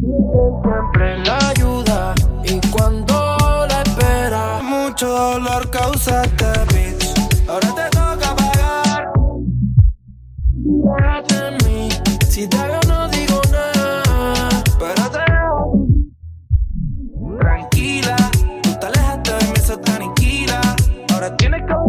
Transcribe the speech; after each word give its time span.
siempre 0.00 1.18
la 1.24 1.38
ayuda 1.50 2.14
y 2.44 2.60
cuando 2.70 3.14
la 3.68 3.82
espera 3.82 4.60
mucho 4.62 5.08
dolor 5.08 5.68
causa 5.70 6.22
este 6.24 6.46
bitch. 6.72 7.04
Ahora 7.48 7.68
te 7.74 7.90
toca 7.90 8.36
pagar. 8.36 9.12
Fíjate 10.62 11.48
en 11.48 11.56
mí. 11.66 11.88
Si 12.28 12.48
te 12.48 12.56
veo 12.56 12.80
no 12.88 13.08
digo 13.08 13.40
nada 13.50 14.48
pero 14.78 15.10
te 15.10 15.18
dejo 15.18 15.86
tranquila. 17.38 18.01